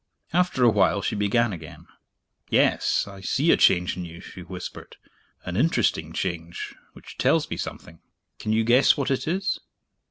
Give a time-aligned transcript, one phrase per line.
[0.33, 1.85] After a while, she began again.
[2.49, 4.95] "Yes; I see a change in you," she whispered
[5.45, 7.99] "an interesting change which tells me something.
[8.39, 9.59] Can you guess what it is?"